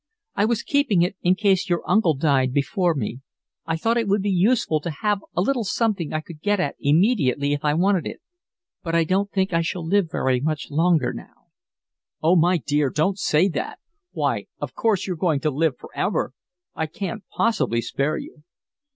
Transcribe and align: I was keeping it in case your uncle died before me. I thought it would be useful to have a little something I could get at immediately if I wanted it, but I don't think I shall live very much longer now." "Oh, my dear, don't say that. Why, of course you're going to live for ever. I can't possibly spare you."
I 0.33 0.45
was 0.45 0.63
keeping 0.63 1.03
it 1.03 1.15
in 1.21 1.35
case 1.35 1.69
your 1.69 1.87
uncle 1.87 2.15
died 2.15 2.53
before 2.53 2.95
me. 2.95 3.19
I 3.67 3.77
thought 3.77 3.97
it 3.97 4.07
would 4.07 4.23
be 4.23 4.31
useful 4.31 4.79
to 4.81 4.89
have 4.89 5.19
a 5.35 5.43
little 5.43 5.63
something 5.63 6.11
I 6.11 6.21
could 6.21 6.41
get 6.41 6.59
at 6.59 6.73
immediately 6.79 7.53
if 7.53 7.63
I 7.63 7.75
wanted 7.75 8.07
it, 8.07 8.19
but 8.81 8.95
I 8.95 9.03
don't 9.03 9.29
think 9.29 9.53
I 9.53 9.61
shall 9.61 9.85
live 9.85 10.09
very 10.09 10.39
much 10.41 10.71
longer 10.71 11.13
now." 11.13 11.51
"Oh, 12.19 12.35
my 12.35 12.57
dear, 12.57 12.89
don't 12.89 13.19
say 13.19 13.47
that. 13.49 13.77
Why, 14.11 14.47
of 14.59 14.73
course 14.73 15.05
you're 15.05 15.15
going 15.15 15.39
to 15.41 15.51
live 15.51 15.77
for 15.77 15.91
ever. 15.95 16.33
I 16.73 16.87
can't 16.87 17.21
possibly 17.35 17.79
spare 17.81 18.17
you." 18.17 18.43